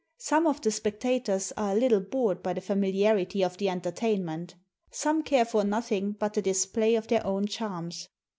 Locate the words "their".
7.07-7.23